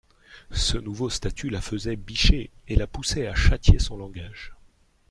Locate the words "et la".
2.67-2.87